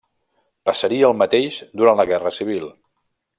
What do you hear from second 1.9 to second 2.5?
la Guerra